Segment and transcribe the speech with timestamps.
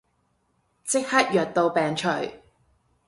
[0.83, 2.07] 即刻藥到病除